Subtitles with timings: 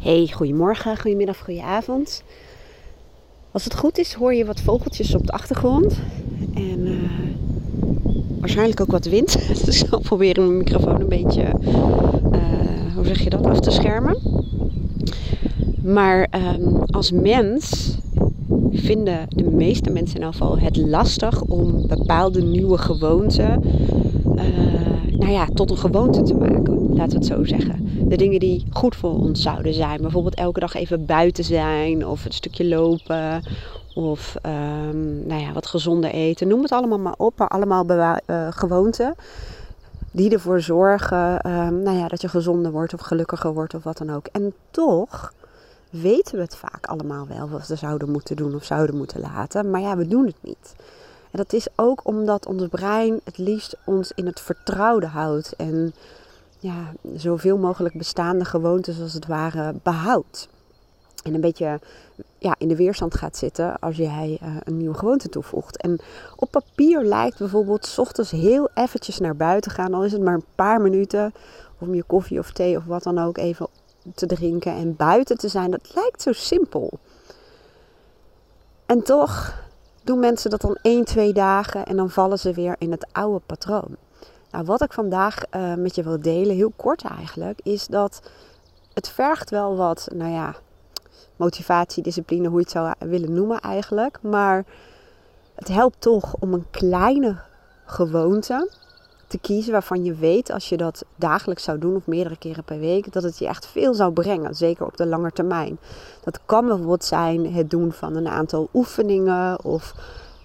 [0.00, 2.22] Hey, goedemorgen, goedemiddag, goedenavond.
[3.50, 6.00] Als het goed is, hoor je wat vogeltjes op de achtergrond.
[6.54, 6.98] En uh,
[8.38, 9.38] waarschijnlijk ook wat wind.
[9.64, 11.42] Dus ik zal proberen mijn microfoon een beetje,
[12.32, 14.18] uh, hoe zeg je dat, af te schermen.
[15.82, 16.28] Maar
[16.58, 17.94] um, als mens
[18.70, 23.62] vinden de meeste mensen in geval het lastig om bepaalde nieuwe gewoonten
[24.36, 27.89] uh, nou ja, tot een gewoonte te maken, laten we het zo zeggen.
[28.10, 30.00] De dingen die goed voor ons zouden zijn.
[30.00, 33.42] Bijvoorbeeld elke dag even buiten zijn of een stukje lopen
[33.94, 36.48] of um, nou ja, wat gezonder eten.
[36.48, 39.14] Noem het allemaal maar op, maar allemaal uh, gewoonten
[40.10, 43.98] die ervoor zorgen um, nou ja, dat je gezonder wordt of gelukkiger wordt of wat
[43.98, 44.26] dan ook.
[44.32, 45.32] En toch
[45.90, 49.70] weten we het vaak allemaal wel wat we zouden moeten doen of zouden moeten laten,
[49.70, 50.74] maar ja, we doen het niet.
[51.30, 55.94] En dat is ook omdat ons brein het liefst ons in het vertrouwde houdt en
[56.60, 60.48] ja, zoveel mogelijk bestaande gewoontes als het ware behoudt.
[61.22, 61.80] En een beetje
[62.38, 65.76] ja, in de weerstand gaat zitten als jij uh, een nieuwe gewoonte toevoegt.
[65.76, 66.00] En
[66.36, 70.34] op papier lijkt bijvoorbeeld s ochtends heel eventjes naar buiten gaan, al is het maar
[70.34, 71.32] een paar minuten,
[71.78, 73.68] om je koffie of thee of wat dan ook even
[74.14, 75.70] te drinken en buiten te zijn.
[75.70, 76.98] Dat lijkt zo simpel.
[78.86, 79.54] En toch
[80.02, 83.40] doen mensen dat dan 1, 2 dagen en dan vallen ze weer in het oude
[83.46, 83.96] patroon.
[84.50, 88.22] Nou, wat ik vandaag uh, met je wil delen, heel kort eigenlijk, is dat
[88.94, 90.54] het vergt wel wat, nou ja,
[91.36, 94.18] motivatie, discipline, hoe je het zou willen noemen eigenlijk.
[94.22, 94.64] Maar
[95.54, 97.40] het helpt toch om een kleine
[97.84, 98.70] gewoonte
[99.26, 102.78] te kiezen waarvan je weet als je dat dagelijks zou doen of meerdere keren per
[102.78, 105.78] week, dat het je echt veel zou brengen, zeker op de lange termijn.
[106.24, 109.94] Dat kan bijvoorbeeld zijn het doen van een aantal oefeningen of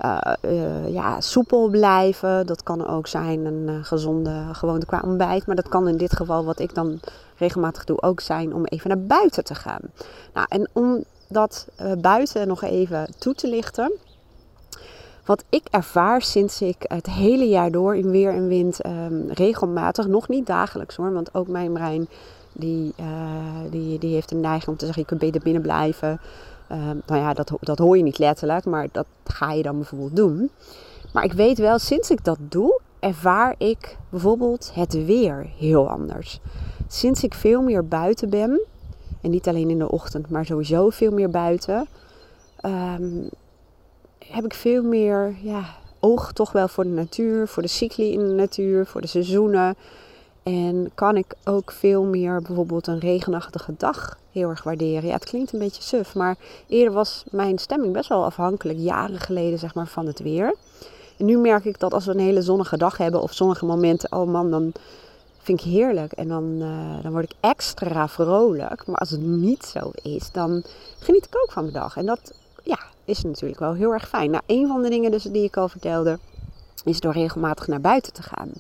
[0.02, 2.46] uh, uh, ja, soepel blijven.
[2.46, 5.46] Dat kan ook zijn een uh, gezonde gewoonte qua ontbijt.
[5.46, 7.00] Maar dat kan in dit geval, wat ik dan
[7.38, 9.82] regelmatig doe, ook zijn om even naar buiten te gaan.
[10.34, 11.68] Nou, en om dat
[12.02, 13.92] buiten nog even toe te lichten.
[15.26, 20.08] Wat ik ervaar sinds ik het hele jaar door in weer en wind um, regelmatig,
[20.08, 22.08] nog niet dagelijks hoor, want ook mijn brein
[22.54, 22.94] die,
[23.70, 26.20] die, die heeft een neiging om te zeggen: je kunt beter binnen blijven.
[26.72, 30.16] Um, nou ja, dat, dat hoor je niet letterlijk, maar dat ga je dan bijvoorbeeld
[30.16, 30.50] doen.
[31.14, 36.40] Maar ik weet wel, sinds ik dat doe, ervaar ik bijvoorbeeld het weer heel anders.
[36.88, 38.62] Sinds ik veel meer buiten ben,
[39.22, 41.88] en niet alleen in de ochtend, maar sowieso veel meer buiten,
[42.66, 43.30] um,
[44.20, 45.64] heb ik veel meer ja,
[46.00, 49.76] oog toch wel voor de natuur, voor de cycli in de natuur, voor de seizoenen.
[50.46, 55.06] En kan ik ook veel meer bijvoorbeeld een regenachtige dag heel erg waarderen.
[55.06, 56.36] Ja, het klinkt een beetje suf, maar
[56.68, 60.56] eerder was mijn stemming best wel afhankelijk, jaren geleden zeg maar, van het weer.
[61.18, 64.12] En nu merk ik dat als we een hele zonnige dag hebben of zonnige momenten,
[64.12, 64.72] oh man, dan
[65.38, 66.12] vind ik heerlijk.
[66.12, 68.88] En dan, uh, dan word ik extra vrolijk.
[68.88, 70.64] Maar als het niet zo is, dan
[71.00, 71.98] geniet ik ook van mijn dag.
[71.98, 74.32] En dat ja, is natuurlijk wel heel erg fijn.
[74.32, 76.20] Nou, een van de dingen dus die ik al vertelde,
[76.84, 78.52] is door regelmatig naar buiten te gaan.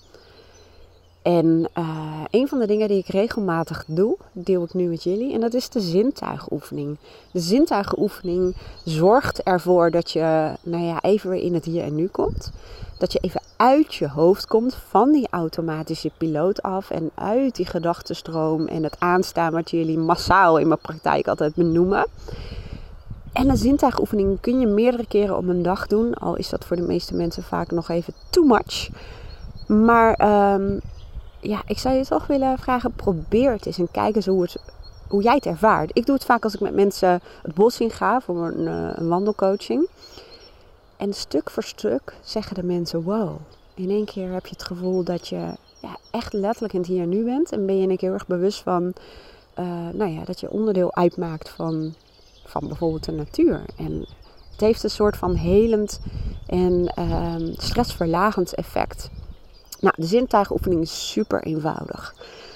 [1.26, 5.34] En uh, een van de dingen die ik regelmatig doe, deel ik nu met jullie.
[5.34, 6.98] En dat is de zintuigoefening.
[7.32, 12.08] De zintuigoefening zorgt ervoor dat je nou ja, even weer in het hier en nu
[12.08, 12.52] komt.
[12.98, 16.90] Dat je even uit je hoofd komt van die automatische piloot af.
[16.90, 22.08] En uit die gedachtenstroom en het aanstaan wat jullie massaal in mijn praktijk altijd benoemen.
[23.34, 26.14] En een zintuigoefening kun je meerdere keren op een dag doen.
[26.14, 28.90] Al is dat voor de meeste mensen vaak nog even too much.
[29.68, 30.82] Maar um,
[31.48, 34.58] ja, ik zou je toch willen vragen, probeer het eens en kijk eens hoe, het,
[35.08, 35.90] hoe jij het ervaart.
[35.94, 38.90] Ik doe het vaak als ik met mensen het bos in ga voor een, eh,
[38.96, 39.88] een wandelcoaching.
[40.98, 43.36] En stuk voor stuk zeggen de mensen, wow,
[43.74, 47.02] in één keer heb je het gevoel dat je ja, echt letterlijk in het hier
[47.02, 47.52] en nu bent.
[47.52, 48.94] En ben je een keer heel erg bewust van,
[49.60, 51.94] uh, nou ja, dat je onderdeel uitmaakt van,
[52.46, 53.62] van bijvoorbeeld de natuur.
[53.78, 54.06] En
[54.52, 56.00] het heeft een soort van helend
[56.48, 59.10] en uh, stressverlagend effect.
[59.80, 62.16] Nou, de zintuigoefening is super eenvoudig.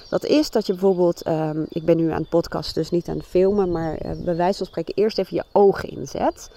[0.09, 3.17] Dat is dat je bijvoorbeeld, um, ik ben nu aan het podcast, dus niet aan
[3.17, 6.49] het filmen, maar uh, bij wijze van spreken eerst even je ogen inzet.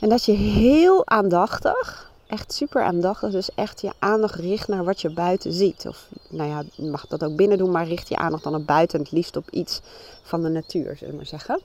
[0.00, 5.00] En dat je heel aandachtig, echt super aandachtig, dus echt je aandacht richt naar wat
[5.00, 5.86] je buiten ziet.
[5.88, 8.64] Of nou ja, je mag dat ook binnen doen, maar richt je aandacht dan naar
[8.64, 9.80] buiten en het liefst op iets
[10.22, 11.60] van de natuur, zullen we maar zeggen.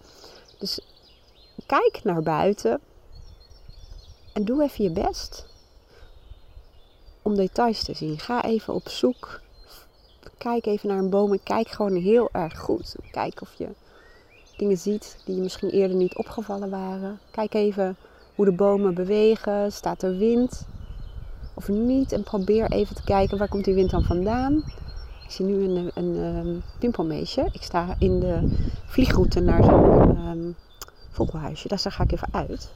[0.58, 0.80] Dus
[1.66, 2.80] kijk naar buiten
[4.34, 5.49] en doe even je best
[7.21, 8.19] om details te zien.
[8.19, 9.42] Ga even op zoek.
[10.38, 12.95] Kijk even naar een boom en kijk gewoon heel erg goed.
[13.12, 13.68] Kijk of je
[14.57, 17.19] dingen ziet die je misschien eerder niet opgevallen waren.
[17.31, 17.98] Kijk even
[18.36, 19.71] hoe de bomen bewegen.
[19.71, 20.66] Staat er wind
[21.54, 22.12] of niet?
[22.12, 24.63] En probeer even te kijken waar komt die wind dan vandaan.
[25.24, 27.50] Ik zie nu een, een, een pimpelmeesje.
[27.51, 28.50] Ik sta in de
[28.86, 30.56] vliegroute naar zo'n um,
[31.25, 31.68] vogelhuisje.
[31.68, 32.71] Daar ga ik even uit.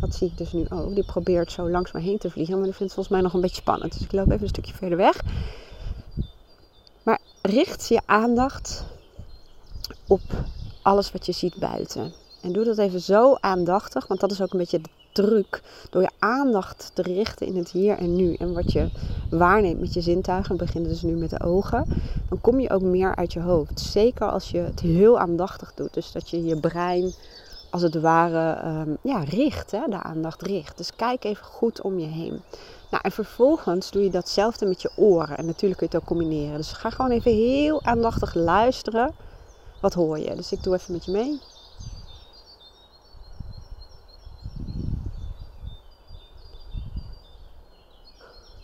[0.00, 0.94] Dat zie ik dus nu ook.
[0.94, 2.54] Die probeert zo langs me heen te vliegen.
[2.54, 3.92] Maar die vindt het volgens mij nog een beetje spannend.
[3.92, 5.22] Dus ik loop even een stukje verder weg.
[7.02, 8.84] Maar richt je aandacht
[10.06, 10.20] op
[10.82, 12.12] alles wat je ziet buiten.
[12.42, 15.62] En doe dat even zo aandachtig, want dat is ook een beetje de truc.
[15.90, 18.34] Door je aandacht te richten in het hier en nu.
[18.34, 18.90] En wat je
[19.30, 21.86] waarneemt met je zintuigen, we beginnen dus nu met de ogen.
[22.28, 23.80] Dan kom je ook meer uit je hoofd.
[23.80, 25.94] Zeker als je het heel aandachtig doet.
[25.94, 27.12] Dus dat je je brein
[27.74, 30.76] als het ware um, ja, richt, hè, de aandacht richt.
[30.76, 32.42] Dus kijk even goed om je heen.
[32.90, 35.36] Nou, en vervolgens doe je datzelfde met je oren.
[35.36, 36.56] En natuurlijk kun je het ook combineren.
[36.56, 39.14] Dus ga gewoon even heel aandachtig luisteren.
[39.80, 40.34] Wat hoor je?
[40.34, 41.40] Dus ik doe even met je mee.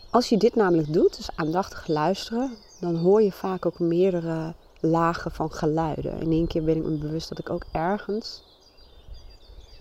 [0.09, 5.31] Als je dit namelijk doet, dus aandachtig luisteren, dan hoor je vaak ook meerdere lagen
[5.31, 6.19] van geluiden.
[6.19, 8.49] In één keer ben ik me bewust dat ik ook ergens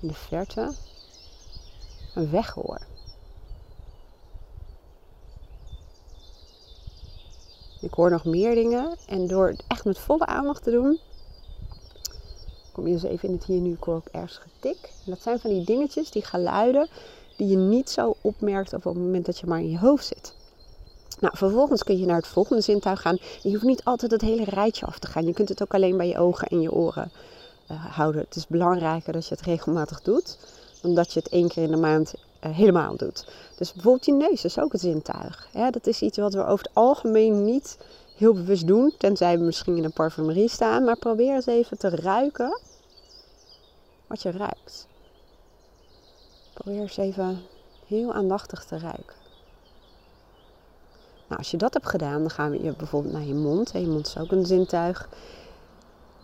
[0.01, 0.73] in de verte
[2.15, 2.81] een weg hoor.
[7.81, 10.99] Ik hoor nog meer dingen en door het echt met volle aandacht te doen,
[12.73, 14.93] kom je dus even in het hier nu, ik hoor ook ergens getik.
[15.05, 16.89] Dat zijn van die dingetjes, die geluiden,
[17.37, 20.35] die je niet zo opmerkt op het moment dat je maar in je hoofd zit.
[21.21, 23.19] Nou, vervolgens kun je naar het volgende zintuig gaan.
[23.43, 25.27] je hoeft niet altijd het hele rijtje af te gaan.
[25.27, 27.13] Je kunt het ook alleen bij je ogen en je oren
[27.71, 28.21] uh, houden.
[28.21, 30.39] Het is belangrijker dat je het regelmatig doet,
[30.81, 32.15] dan dat je het één keer in de maand
[32.45, 33.27] uh, helemaal doet.
[33.57, 35.49] Dus bijvoorbeeld je neus is ook het zintuig.
[35.71, 37.79] Dat is iets wat we over het algemeen niet
[38.17, 40.85] heel bewust doen, tenzij we misschien in een parfumerie staan.
[40.85, 42.61] Maar probeer eens even te ruiken
[44.07, 44.87] wat je ruikt.
[46.53, 47.43] Probeer eens even
[47.87, 49.19] heel aandachtig te ruiken.
[51.27, 53.71] Nou, als je dat hebt gedaan, dan gaan we bijvoorbeeld naar je mond.
[53.73, 55.09] Je mond is ook een zintuig.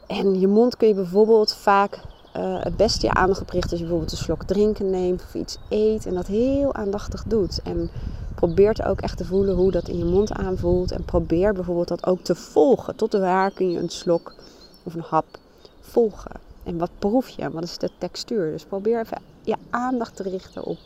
[0.07, 2.01] En je mond kun je bijvoorbeeld vaak
[2.37, 5.35] uh, het beste je aandacht op richten als je bijvoorbeeld een slok drinken neemt of
[5.35, 7.61] iets eet en dat heel aandachtig doet.
[7.63, 7.91] En
[8.35, 10.91] probeer ook echt te voelen hoe dat in je mond aanvoelt.
[10.91, 12.97] En probeer bijvoorbeeld dat ook te volgen.
[12.97, 14.35] Tot waar kun je een slok
[14.83, 15.39] of een hap
[15.81, 16.41] volgen.
[16.63, 17.51] En wat proef je?
[17.51, 18.51] Wat is de textuur?
[18.51, 20.79] Dus probeer even je aandacht te richten op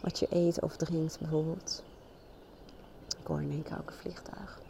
[0.00, 1.82] wat je eet of drinkt bijvoorbeeld.
[3.20, 4.60] Ik hoor in één keer ook een vliegtuig.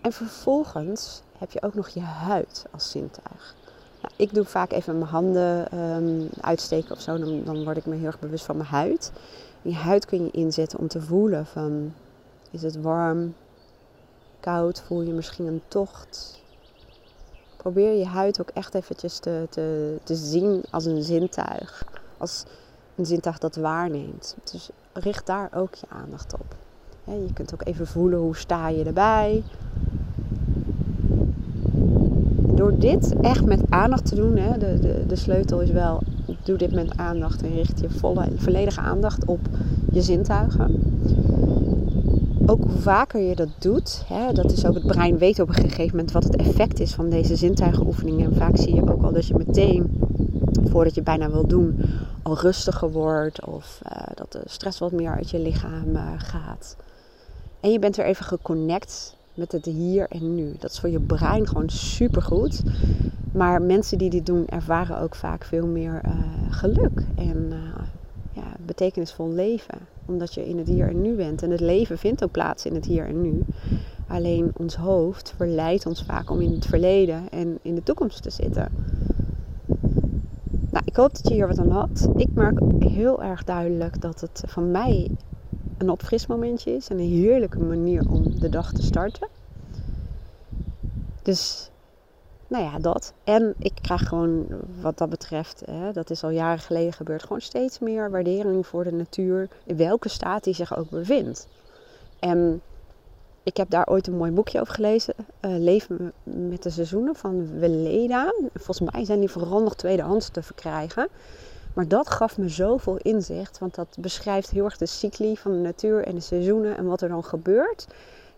[0.00, 3.54] En vervolgens heb je ook nog je huid als zintuig.
[4.02, 7.18] Nou, ik doe vaak even mijn handen um, uitsteken of zo.
[7.18, 9.12] Dan, dan, word ik me heel erg bewust van mijn huid.
[9.62, 11.94] je huid kun je inzetten om te voelen van...
[12.50, 13.34] Is het warm?
[14.40, 14.80] Koud?
[14.80, 16.40] Voel je misschien een tocht?
[17.56, 21.84] Probeer je huid ook echt eventjes te, te, te zien als een zintuig.
[22.18, 22.44] Als
[22.96, 24.36] een zintuig dat waarneemt.
[24.50, 26.54] Dus richt daar ook je aandacht op.
[27.04, 29.42] Je kunt ook even voelen hoe sta je erbij
[32.60, 36.02] door dit echt met aandacht te doen, hè, de, de, de sleutel is wel,
[36.42, 39.40] doe dit met aandacht en richt je volle, volledige aandacht op
[39.92, 40.82] je zintuigen.
[42.46, 45.54] Ook hoe vaker je dat doet, hè, dat is ook het brein weet op een
[45.54, 48.24] gegeven moment wat het effect is van deze zintuigenoefeningen.
[48.24, 50.00] En vaak zie je ook al dat je meteen,
[50.64, 51.80] voordat je bijna wil doen,
[52.22, 56.76] al rustiger wordt of uh, dat de stress wat meer uit je lichaam uh, gaat.
[57.60, 60.54] En je bent weer even geconnect met het hier en nu.
[60.58, 62.62] Dat is voor je brein gewoon super goed.
[63.32, 66.12] Maar mensen die dit doen ervaren ook vaak veel meer uh,
[66.50, 67.58] geluk en uh,
[68.32, 69.78] ja, betekenisvol leven.
[70.06, 71.42] Omdat je in het hier en nu bent.
[71.42, 73.42] En het leven vindt ook plaats in het hier en nu.
[74.06, 78.30] Alleen ons hoofd verleidt ons vaak om in het verleden en in de toekomst te
[78.30, 78.68] zitten.
[80.70, 82.08] Nou, ik hoop dat je hier wat aan had.
[82.16, 85.10] Ik merk heel erg duidelijk dat het van mij
[85.80, 89.28] een opfrismomentje is en een heerlijke manier om de dag te starten.
[91.22, 91.70] Dus,
[92.46, 93.12] nou ja, dat.
[93.24, 94.46] En ik krijg gewoon,
[94.80, 98.84] wat dat betreft, hè, dat is al jaren geleden gebeurd, gewoon steeds meer waardering voor
[98.84, 101.48] de natuur, in welke staat die zich ook bevindt.
[102.18, 102.60] En
[103.42, 107.58] ik heb daar ooit een mooi boekje over gelezen, uh, Leven met de seizoenen van
[107.58, 108.34] Weleda.
[108.54, 111.08] Volgens mij zijn die vooral nog tweedehands te verkrijgen.
[111.74, 115.58] Maar dat gaf me zoveel inzicht, want dat beschrijft heel erg de cycli van de
[115.58, 117.86] natuur en de seizoenen en wat er dan gebeurt.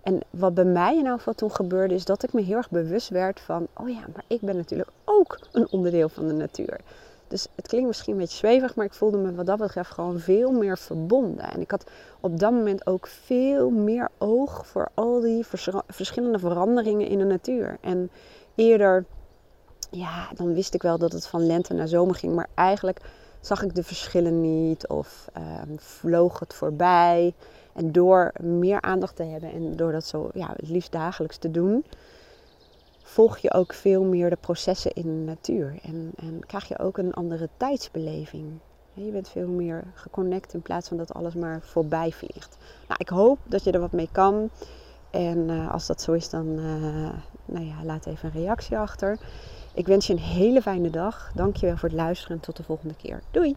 [0.02, 2.70] En wat bij mij in elk geval toen gebeurde, is dat ik me heel erg
[2.70, 6.80] bewust werd van: oh ja, maar ik ben natuurlijk ook een onderdeel van de natuur.
[7.28, 10.18] Dus het klinkt misschien een beetje zweverig, maar ik voelde me wat dat betreft gewoon
[10.18, 11.50] veel meer verbonden.
[11.50, 11.84] En ik had
[12.20, 15.46] op dat moment ook veel meer oog voor al die
[15.86, 17.78] verschillende veranderingen in de natuur.
[17.80, 18.10] En
[18.54, 19.04] eerder,
[19.90, 23.00] ja, dan wist ik wel dat het van lente naar zomer ging, maar eigenlijk
[23.42, 25.42] zag ik de verschillen niet of uh,
[25.76, 27.34] vloog het voorbij.
[27.72, 31.50] En door meer aandacht te hebben en door dat zo ja, het liefst dagelijks te
[31.50, 31.84] doen,
[33.02, 35.78] volg je ook veel meer de processen in de natuur.
[35.82, 38.58] En, en krijg je ook een andere tijdsbeleving.
[38.94, 42.56] Je bent veel meer geconnect in plaats van dat alles maar voorbij vliegt.
[42.88, 44.50] Nou, ik hoop dat je er wat mee kan.
[45.10, 47.10] En uh, als dat zo is, dan uh,
[47.44, 49.18] nou ja, laat even een reactie achter.
[49.74, 51.30] Ik wens je een hele fijne dag.
[51.34, 53.22] Dankjewel voor het luisteren en tot de volgende keer.
[53.30, 53.56] Doei!